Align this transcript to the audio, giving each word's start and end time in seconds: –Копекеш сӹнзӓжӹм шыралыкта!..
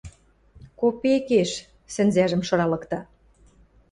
–Копекеш 0.79 1.51
сӹнзӓжӹм 1.93 2.41
шыралыкта!.. 2.47 2.99